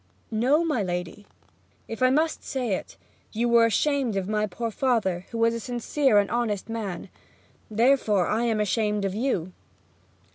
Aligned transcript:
'No, 0.31 0.65
my 0.65 0.81
lady. 0.81 1.27
If 1.87 2.01
I 2.01 2.09
must 2.09 2.43
say 2.43 2.73
it, 2.73 2.97
you 3.33 3.47
were 3.47 3.67
ashamed 3.67 4.15
of 4.15 4.27
my 4.27 4.47
poor 4.47 4.71
father, 4.71 5.27
who 5.29 5.37
was 5.37 5.53
a 5.53 5.59
sincere 5.59 6.17
and 6.17 6.31
honest 6.31 6.69
man; 6.69 7.09
therefore, 7.69 8.25
I 8.25 8.45
am 8.45 8.59
ashamed 8.59 9.05
of 9.05 9.13
you.' 9.13 9.51